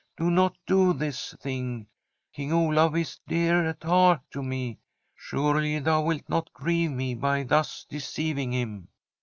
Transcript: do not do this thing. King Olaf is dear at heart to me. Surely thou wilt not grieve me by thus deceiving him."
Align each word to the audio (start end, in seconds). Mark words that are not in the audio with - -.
do 0.17 0.31
not 0.31 0.55
do 0.65 0.93
this 0.93 1.33
thing. 1.35 1.85
King 2.33 2.51
Olaf 2.51 2.95
is 2.95 3.19
dear 3.27 3.67
at 3.67 3.83
heart 3.83 4.19
to 4.31 4.41
me. 4.41 4.79
Surely 5.15 5.77
thou 5.77 6.01
wilt 6.01 6.27
not 6.27 6.51
grieve 6.53 6.89
me 6.89 7.13
by 7.13 7.43
thus 7.43 7.85
deceiving 7.87 8.51
him." 8.51 8.87